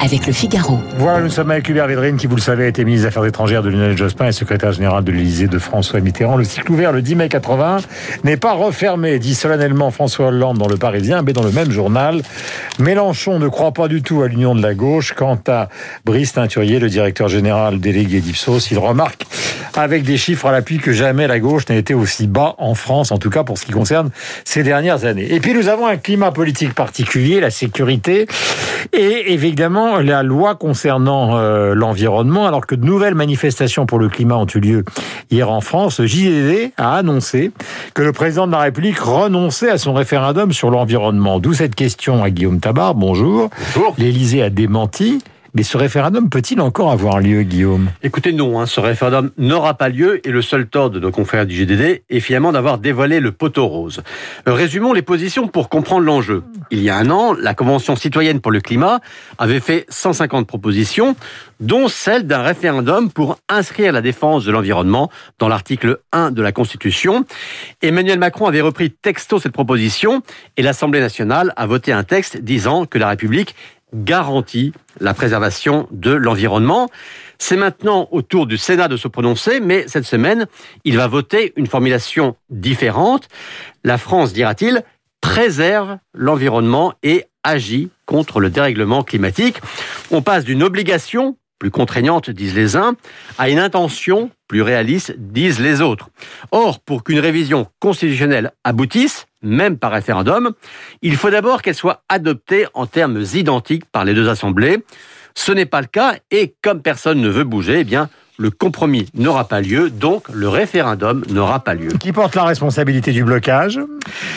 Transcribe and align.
avec 0.00 0.26
le 0.26 0.32
Figaro. 0.32 0.78
Voilà, 0.98 1.20
nous 1.20 1.30
sommes 1.30 1.50
avec 1.50 1.68
Hubert 1.68 1.86
Védrine, 1.86 2.16
qui, 2.16 2.26
vous 2.26 2.36
le 2.36 2.40
savez, 2.40 2.64
a 2.64 2.68
été 2.68 2.84
ministre 2.84 3.04
des 3.04 3.08
Affaires 3.08 3.24
étrangères 3.24 3.62
de 3.62 3.68
Lionel 3.68 3.96
Jospin 3.96 4.26
et 4.26 4.32
secrétaire 4.32 4.72
général 4.72 5.04
de 5.04 5.12
l'Élysée 5.12 5.46
de 5.46 5.58
François 5.58 6.00
Mitterrand. 6.00 6.36
Le 6.36 6.44
cycle 6.44 6.70
ouvert 6.72 6.92
le 6.92 7.02
10 7.02 7.14
mai 7.14 7.28
80 7.28 7.78
n'est 8.24 8.36
pas 8.36 8.52
refermé, 8.52 9.18
dit 9.18 9.34
solennellement 9.34 9.90
François 9.90 10.26
Hollande 10.26 10.58
dans 10.58 10.68
Le 10.68 10.76
Parisien, 10.76 11.22
mais 11.22 11.32
dans 11.32 11.42
le 11.42 11.50
même 11.50 11.70
journal. 11.70 12.22
Mélenchon 12.78 13.38
ne 13.38 13.48
croit 13.48 13.72
pas 13.72 13.88
du 13.88 14.02
tout 14.02 14.22
à 14.22 14.28
l'union 14.28 14.54
de 14.54 14.62
la 14.62 14.74
gauche. 14.74 15.12
Quant 15.14 15.38
à 15.48 15.68
Brice 16.04 16.32
Teinturier, 16.32 16.78
le 16.78 16.88
directeur 16.88 17.28
général 17.28 17.80
délégué 17.80 18.20
d'Ipsos, 18.20 18.70
il 18.70 18.78
remarque 18.78 19.24
avec 19.82 20.04
des 20.04 20.16
chiffres 20.16 20.46
à 20.46 20.52
l'appui 20.52 20.78
que 20.78 20.92
jamais 20.92 21.26
la 21.26 21.40
gauche 21.40 21.68
n'a 21.68 21.76
été 21.76 21.94
aussi 21.94 22.26
bas 22.26 22.54
en 22.58 22.74
France, 22.74 23.12
en 23.12 23.18
tout 23.18 23.30
cas 23.30 23.44
pour 23.44 23.58
ce 23.58 23.66
qui 23.66 23.72
concerne 23.72 24.10
ces 24.44 24.62
dernières 24.62 25.04
années. 25.04 25.32
Et 25.32 25.40
puis 25.40 25.54
nous 25.54 25.68
avons 25.68 25.86
un 25.86 25.96
climat 25.96 26.30
politique 26.30 26.74
particulier, 26.74 27.40
la 27.40 27.50
sécurité, 27.50 28.26
et 28.92 29.32
évidemment 29.32 29.98
la 29.98 30.22
loi 30.22 30.54
concernant 30.54 31.36
euh, 31.36 31.74
l'environnement, 31.74 32.46
alors 32.46 32.66
que 32.66 32.74
de 32.74 32.84
nouvelles 32.84 33.14
manifestations 33.14 33.86
pour 33.86 33.98
le 33.98 34.08
climat 34.08 34.36
ont 34.36 34.46
eu 34.46 34.60
lieu 34.60 34.84
hier 35.30 35.50
en 35.50 35.60
France, 35.60 36.02
JDD 36.02 36.72
a 36.76 36.96
annoncé 36.96 37.52
que 37.94 38.02
le 38.02 38.12
président 38.12 38.46
de 38.46 38.52
la 38.52 38.60
République 38.60 38.98
renonçait 38.98 39.70
à 39.70 39.78
son 39.78 39.94
référendum 39.94 40.52
sur 40.52 40.70
l'environnement. 40.70 41.40
D'où 41.40 41.52
cette 41.54 41.74
question 41.74 42.22
à 42.22 42.30
Guillaume 42.30 42.60
Tabar. 42.60 42.94
Bonjour. 42.94 43.50
Bonjour. 43.74 43.94
L'Élysée 43.98 44.42
a 44.42 44.50
démenti. 44.50 45.22
Mais 45.56 45.62
ce 45.62 45.76
référendum 45.76 46.28
peut-il 46.28 46.60
encore 46.60 46.90
avoir 46.90 47.20
lieu, 47.20 47.44
Guillaume? 47.44 47.90
Écoutez, 48.02 48.32
non, 48.32 48.60
hein, 48.60 48.66
ce 48.66 48.80
référendum 48.80 49.30
n'aura 49.38 49.74
pas 49.74 49.88
lieu 49.88 50.26
et 50.26 50.32
le 50.32 50.42
seul 50.42 50.66
tort 50.66 50.90
de 50.90 50.98
nos 50.98 51.12
confrères 51.12 51.46
du 51.46 51.54
GDD 51.54 52.02
est 52.10 52.20
finalement 52.20 52.50
d'avoir 52.50 52.78
dévoilé 52.78 53.20
le 53.20 53.30
poteau 53.30 53.68
rose. 53.68 54.02
Euh, 54.48 54.52
résumons 54.52 54.92
les 54.92 55.02
positions 55.02 55.46
pour 55.46 55.68
comprendre 55.68 56.04
l'enjeu. 56.04 56.42
Il 56.72 56.82
y 56.82 56.90
a 56.90 56.96
un 56.96 57.08
an, 57.08 57.34
la 57.34 57.54
Convention 57.54 57.94
citoyenne 57.94 58.40
pour 58.40 58.50
le 58.50 58.60
climat 58.60 58.98
avait 59.38 59.60
fait 59.60 59.86
150 59.90 60.44
propositions, 60.48 61.14
dont 61.60 61.86
celle 61.86 62.26
d'un 62.26 62.42
référendum 62.42 63.12
pour 63.12 63.38
inscrire 63.48 63.92
la 63.92 64.00
défense 64.00 64.44
de 64.44 64.50
l'environnement 64.50 65.08
dans 65.38 65.46
l'article 65.46 66.00
1 66.10 66.32
de 66.32 66.42
la 66.42 66.50
Constitution. 66.50 67.24
Emmanuel 67.80 68.18
Macron 68.18 68.46
avait 68.46 68.60
repris 68.60 68.90
texto 68.90 69.38
cette 69.38 69.52
proposition 69.52 70.22
et 70.56 70.62
l'Assemblée 70.62 71.00
nationale 71.00 71.52
a 71.54 71.66
voté 71.66 71.92
un 71.92 72.02
texte 72.02 72.38
disant 72.38 72.86
que 72.86 72.98
la 72.98 73.08
République 73.08 73.54
garantit 73.94 74.72
la 75.00 75.14
préservation 75.14 75.88
de 75.90 76.12
l'environnement. 76.12 76.90
C'est 77.38 77.56
maintenant 77.56 78.08
au 78.10 78.22
tour 78.22 78.46
du 78.46 78.58
Sénat 78.58 78.88
de 78.88 78.96
se 78.96 79.08
prononcer, 79.08 79.60
mais 79.60 79.86
cette 79.88 80.04
semaine, 80.04 80.46
il 80.84 80.96
va 80.96 81.06
voter 81.06 81.52
une 81.56 81.66
formulation 81.66 82.36
différente. 82.50 83.28
La 83.82 83.98
France, 83.98 84.32
dira-t-il, 84.32 84.82
préserve 85.20 85.98
l'environnement 86.14 86.92
et 87.02 87.24
agit 87.42 87.90
contre 88.06 88.40
le 88.40 88.50
dérèglement 88.50 89.02
climatique. 89.02 89.60
On 90.10 90.22
passe 90.22 90.44
d'une 90.44 90.62
obligation 90.62 91.36
plus 91.58 91.70
contraignante, 91.70 92.30
disent 92.30 92.54
les 92.54 92.76
uns, 92.76 92.94
à 93.38 93.48
une 93.48 93.58
intention 93.58 94.30
plus 94.48 94.62
réaliste, 94.62 95.14
disent 95.16 95.60
les 95.60 95.80
autres. 95.80 96.10
Or, 96.50 96.80
pour 96.80 97.04
qu'une 97.04 97.20
révision 97.20 97.66
constitutionnelle 97.80 98.52
aboutisse, 98.64 99.26
même 99.44 99.78
par 99.78 99.92
référendum, 99.92 100.52
il 101.02 101.16
faut 101.16 101.30
d'abord 101.30 101.62
qu'elle 101.62 101.74
soit 101.74 102.02
adoptée 102.08 102.66
en 102.74 102.86
termes 102.86 103.22
identiques 103.34 103.84
par 103.86 104.04
les 104.04 104.14
deux 104.14 104.28
assemblées. 104.28 104.84
Ce 105.34 105.52
n'est 105.52 105.66
pas 105.66 105.80
le 105.80 105.86
cas 105.86 106.16
et 106.30 106.54
comme 106.62 106.82
personne 106.82 107.20
ne 107.20 107.28
veut 107.28 107.44
bouger, 107.44 107.80
eh 107.80 107.84
bien, 107.84 108.08
le 108.36 108.50
compromis 108.50 109.06
n'aura 109.14 109.46
pas 109.46 109.60
lieu, 109.60 109.90
donc 109.90 110.28
le 110.32 110.48
référendum 110.48 111.24
n'aura 111.30 111.60
pas 111.60 111.74
lieu. 111.74 111.90
Qui 112.00 112.12
porte 112.12 112.34
la 112.34 112.44
responsabilité 112.44 113.12
du 113.12 113.24
blocage? 113.24 113.80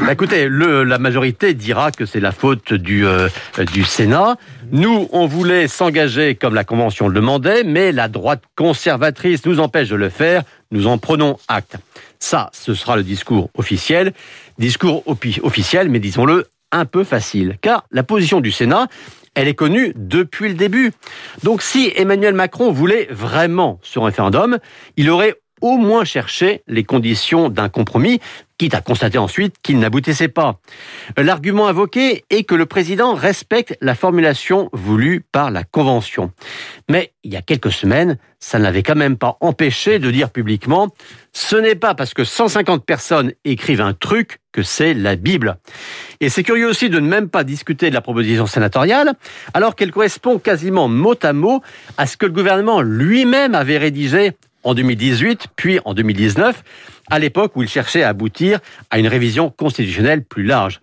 Bah, 0.00 0.12
Écoutez, 0.12 0.48
le, 0.48 0.84
la 0.84 0.98
majorité 0.98 1.54
dira 1.54 1.90
que 1.90 2.06
c'est 2.06 2.20
la 2.20 2.32
faute 2.32 2.72
du, 2.72 3.06
euh, 3.06 3.28
du 3.72 3.84
Sénat. 3.84 4.36
Nous, 4.72 5.08
on 5.12 5.26
voulait 5.26 5.66
s'engager 5.66 6.36
comme 6.36 6.54
la 6.54 6.64
Convention 6.64 7.08
le 7.08 7.14
demandait, 7.14 7.64
mais 7.64 7.90
la 7.90 8.08
droite 8.08 8.42
conservatrice 8.56 9.44
nous 9.44 9.58
empêche 9.58 9.88
de 9.88 9.96
le 9.96 10.08
faire. 10.08 10.42
Nous 10.70 10.86
en 10.86 10.98
prenons 10.98 11.38
acte. 11.48 11.76
Ça, 12.20 12.50
ce 12.52 12.74
sera 12.74 12.96
le 12.96 13.02
discours 13.02 13.50
officiel. 13.56 14.12
Discours 14.58 15.02
officiel, 15.42 15.88
mais 15.88 15.98
disons-le, 15.98 16.46
un 16.70 16.84
peu 16.84 17.02
facile. 17.02 17.56
Car 17.60 17.84
la 17.90 18.04
position 18.04 18.40
du 18.40 18.52
Sénat, 18.52 18.86
elle 19.34 19.48
est 19.48 19.54
connue 19.54 19.92
depuis 19.96 20.48
le 20.48 20.54
début. 20.54 20.92
Donc 21.42 21.62
si 21.62 21.92
Emmanuel 21.94 22.34
Macron 22.34 22.72
voulait 22.72 23.06
vraiment 23.10 23.78
ce 23.82 23.98
référendum, 23.98 24.58
il 24.96 25.10
aurait 25.10 25.36
au 25.60 25.76
moins 25.76 26.04
cherché 26.04 26.62
les 26.66 26.84
conditions 26.84 27.48
d'un 27.48 27.68
compromis, 27.68 28.20
quitte 28.60 28.74
à 28.74 28.82
constater 28.82 29.16
ensuite 29.16 29.54
qu'il 29.62 29.78
n'aboutissait 29.78 30.28
pas. 30.28 30.60
L'argument 31.16 31.66
invoqué 31.66 32.24
est 32.28 32.44
que 32.44 32.54
le 32.54 32.66
président 32.66 33.14
respecte 33.14 33.74
la 33.80 33.94
formulation 33.94 34.68
voulue 34.74 35.24
par 35.32 35.50
la 35.50 35.64
Convention. 35.64 36.30
Mais 36.90 37.12
il 37.24 37.32
y 37.32 37.36
a 37.36 37.42
quelques 37.42 37.72
semaines, 37.72 38.18
ça 38.38 38.58
n'avait 38.58 38.82
quand 38.82 38.96
même 38.96 39.16
pas 39.16 39.38
empêché 39.40 39.98
de 39.98 40.10
dire 40.10 40.28
publiquement 40.28 40.88
ce 41.32 41.56
n'est 41.56 41.74
pas 41.74 41.94
parce 41.94 42.12
que 42.12 42.24
150 42.24 42.84
personnes 42.84 43.32
écrivent 43.44 43.80
un 43.80 43.94
truc 43.94 44.40
que 44.52 44.62
c'est 44.62 44.94
la 44.94 45.16
Bible. 45.16 45.56
Et 46.20 46.28
c'est 46.28 46.42
curieux 46.42 46.68
aussi 46.68 46.90
de 46.90 47.00
ne 47.00 47.08
même 47.08 47.30
pas 47.30 47.44
discuter 47.44 47.88
de 47.88 47.94
la 47.94 48.00
proposition 48.00 48.46
sénatoriale, 48.46 49.14
alors 49.54 49.74
qu'elle 49.74 49.92
correspond 49.92 50.38
quasiment 50.38 50.88
mot 50.88 51.14
à 51.22 51.32
mot 51.32 51.62
à 51.96 52.06
ce 52.06 52.16
que 52.16 52.26
le 52.26 52.32
gouvernement 52.32 52.82
lui-même 52.82 53.54
avait 53.54 53.78
rédigé 53.78 54.32
en 54.64 54.74
2018, 54.74 55.48
puis 55.56 55.78
en 55.84 55.94
2019, 55.94 56.62
à 57.10 57.18
l'époque 57.18 57.52
où 57.56 57.62
il 57.62 57.68
cherchait 57.68 58.02
à 58.02 58.08
aboutir 58.08 58.60
à 58.90 58.98
une 58.98 59.08
révision 59.08 59.50
constitutionnelle 59.50 60.24
plus 60.24 60.44
large. 60.44 60.80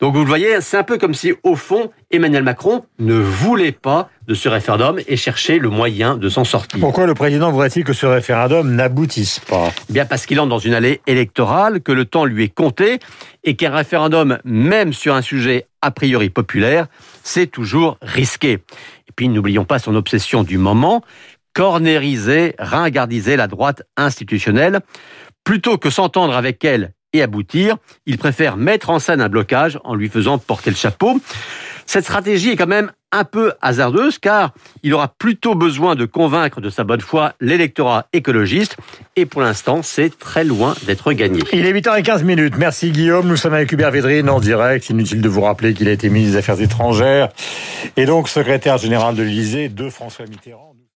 Donc 0.00 0.14
vous 0.14 0.20
le 0.20 0.28
voyez, 0.28 0.60
c'est 0.60 0.76
un 0.76 0.84
peu 0.84 0.96
comme 0.96 1.12
si, 1.12 1.32
au 1.42 1.56
fond, 1.56 1.90
Emmanuel 2.12 2.44
Macron 2.44 2.84
ne 3.00 3.14
voulait 3.14 3.72
pas 3.72 4.08
de 4.28 4.34
ce 4.34 4.48
référendum 4.48 5.00
et 5.08 5.16
cherchait 5.16 5.58
le 5.58 5.70
moyen 5.70 6.16
de 6.16 6.28
s'en 6.28 6.44
sortir. 6.44 6.78
Pourquoi 6.78 7.06
le 7.06 7.14
président 7.14 7.50
voudrait-il 7.50 7.82
que 7.82 7.92
ce 7.92 8.06
référendum 8.06 8.76
n'aboutisse 8.76 9.40
pas? 9.40 9.72
Bien 9.88 10.04
parce 10.04 10.26
qu'il 10.26 10.38
entre 10.38 10.50
dans 10.50 10.60
une 10.60 10.74
allée 10.74 11.00
électorale, 11.08 11.80
que 11.80 11.90
le 11.90 12.04
temps 12.04 12.24
lui 12.24 12.44
est 12.44 12.54
compté 12.54 13.00
et 13.42 13.56
qu'un 13.56 13.74
référendum, 13.74 14.38
même 14.44 14.92
sur 14.92 15.14
un 15.14 15.22
sujet 15.22 15.66
a 15.82 15.90
priori 15.90 16.30
populaire, 16.30 16.86
c'est 17.24 17.48
toujours 17.48 17.98
risqué. 18.00 18.52
Et 18.52 19.12
puis 19.16 19.28
n'oublions 19.28 19.64
pas 19.64 19.80
son 19.80 19.96
obsession 19.96 20.44
du 20.44 20.58
moment, 20.58 21.02
cornériser, 21.58 22.54
ringardiser 22.60 23.34
la 23.34 23.48
droite 23.48 23.82
institutionnelle. 23.96 24.78
Plutôt 25.42 25.76
que 25.76 25.90
s'entendre 25.90 26.36
avec 26.36 26.64
elle 26.64 26.92
et 27.12 27.20
aboutir, 27.20 27.78
il 28.06 28.16
préfère 28.16 28.56
mettre 28.56 28.90
en 28.90 29.00
scène 29.00 29.20
un 29.20 29.28
blocage 29.28 29.80
en 29.82 29.96
lui 29.96 30.08
faisant 30.08 30.38
porter 30.38 30.70
le 30.70 30.76
chapeau. 30.76 31.20
Cette 31.84 32.04
stratégie 32.04 32.50
est 32.50 32.56
quand 32.56 32.68
même 32.68 32.92
un 33.10 33.24
peu 33.24 33.54
hasardeuse 33.60 34.20
car 34.20 34.52
il 34.84 34.94
aura 34.94 35.08
plutôt 35.08 35.56
besoin 35.56 35.96
de 35.96 36.04
convaincre 36.04 36.60
de 36.60 36.70
sa 36.70 36.84
bonne 36.84 37.00
foi 37.00 37.32
l'électorat 37.40 38.06
écologiste 38.12 38.76
et 39.16 39.26
pour 39.26 39.40
l'instant 39.40 39.82
c'est 39.82 40.16
très 40.16 40.44
loin 40.44 40.76
d'être 40.86 41.12
gagné. 41.12 41.42
Il 41.52 41.66
est 41.66 41.72
8h15 41.72 42.22
minutes. 42.22 42.54
Merci 42.56 42.92
Guillaume. 42.92 43.26
Nous 43.26 43.36
sommes 43.36 43.54
avec 43.54 43.72
Hubert 43.72 43.90
Védrine 43.90 44.30
en 44.30 44.38
direct. 44.38 44.90
Inutile 44.90 45.22
de 45.22 45.28
vous 45.28 45.40
rappeler 45.40 45.74
qu'il 45.74 45.88
a 45.88 45.92
été 45.92 46.08
ministre 46.08 46.34
des 46.34 46.38
Affaires 46.38 46.60
étrangères 46.60 47.30
et 47.96 48.06
donc 48.06 48.28
secrétaire 48.28 48.78
général 48.78 49.16
de 49.16 49.24
l'Élysée 49.24 49.68
de 49.68 49.90
François 49.90 50.26
Mitterrand. 50.26 50.77